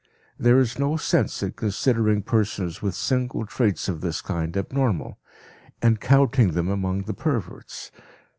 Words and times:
There 0.39 0.57
is 0.57 0.79
no 0.79 0.97
sense 0.97 1.43
in 1.43 1.51
considering 1.51 2.23
persons 2.23 2.81
with 2.81 2.95
single 2.95 3.45
traits 3.45 3.87
of 3.87 4.01
this 4.01 4.19
kind 4.19 4.57
abnormal, 4.57 5.19
and 5.79 6.01
counting 6.01 6.53
them 6.53 6.69
among 6.69 7.03
the 7.03 7.13
perverts. 7.13 7.91